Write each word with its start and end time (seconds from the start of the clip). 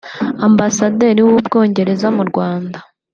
Ambasaderi 0.47 1.21
w’u 1.27 1.37
Bwongereza 1.47 2.07
mu 2.17 2.23
Rwanda 2.29 2.77